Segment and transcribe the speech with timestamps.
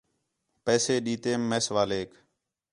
[0.65, 2.11] پیسے ݙین٘دیم میس والیک